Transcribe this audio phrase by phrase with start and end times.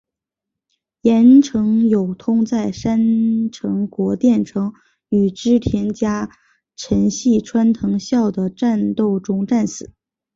[1.03, 4.73] 岩成友通在山城国淀城
[5.09, 6.31] 与织田家
[6.75, 9.91] 臣细川藤孝的战斗中战死。